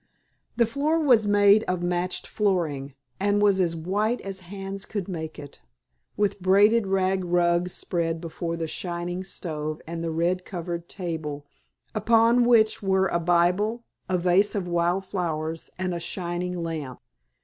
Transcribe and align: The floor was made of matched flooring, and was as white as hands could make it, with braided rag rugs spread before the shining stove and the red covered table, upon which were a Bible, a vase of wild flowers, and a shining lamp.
The 0.55 0.65
floor 0.65 0.97
was 0.99 1.27
made 1.27 1.61
of 1.65 1.83
matched 1.83 2.25
flooring, 2.25 2.95
and 3.19 3.39
was 3.39 3.59
as 3.59 3.75
white 3.75 4.19
as 4.21 4.39
hands 4.39 4.83
could 4.83 5.07
make 5.07 5.37
it, 5.37 5.61
with 6.17 6.39
braided 6.41 6.87
rag 6.87 7.23
rugs 7.23 7.73
spread 7.73 8.19
before 8.19 8.57
the 8.57 8.67
shining 8.67 9.23
stove 9.23 9.79
and 9.85 10.03
the 10.03 10.09
red 10.09 10.43
covered 10.43 10.89
table, 10.89 11.45
upon 11.93 12.45
which 12.45 12.81
were 12.81 13.09
a 13.09 13.19
Bible, 13.19 13.83
a 14.09 14.17
vase 14.17 14.55
of 14.55 14.67
wild 14.67 15.05
flowers, 15.05 15.69
and 15.77 15.93
a 15.93 15.99
shining 15.99 16.63
lamp. 16.63 16.99